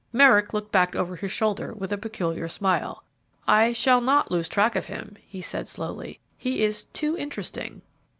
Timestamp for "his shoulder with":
1.15-1.91